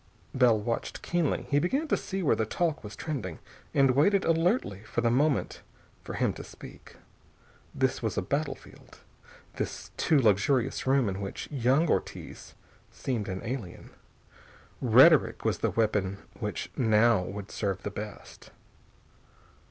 [0.33, 1.43] Bell watched keenly.
[1.51, 3.37] He began to see where the talk was trending,
[3.71, 5.61] and waited alertly for the moment
[6.03, 6.95] for him to speak.
[7.75, 8.97] This was a battlefield,
[9.57, 12.55] this too luxurious room in which young Ortiz
[12.89, 13.91] seemed an alien.
[14.81, 18.49] Rhetoric was the weapon which now would serve the best.